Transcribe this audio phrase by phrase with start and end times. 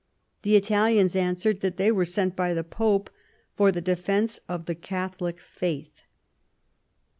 [0.41, 3.11] The Italians answered that they were sent by the Pope
[3.53, 6.05] for the defence of the Catholic faith.